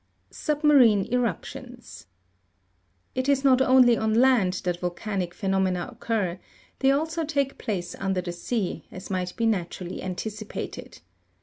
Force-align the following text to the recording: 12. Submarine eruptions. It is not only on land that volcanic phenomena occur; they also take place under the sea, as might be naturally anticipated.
12. 0.29 0.35
Submarine 0.35 1.13
eruptions. 1.13 2.07
It 3.13 3.29
is 3.29 3.43
not 3.43 3.61
only 3.61 3.95
on 3.95 4.15
land 4.15 4.53
that 4.63 4.79
volcanic 4.79 5.31
phenomena 5.35 5.87
occur; 5.91 6.39
they 6.79 6.89
also 6.89 7.23
take 7.23 7.59
place 7.59 7.93
under 7.93 8.21
the 8.21 8.31
sea, 8.33 8.85
as 8.89 9.11
might 9.11 9.35
be 9.35 9.45
naturally 9.45 10.01
anticipated. 10.01 11.01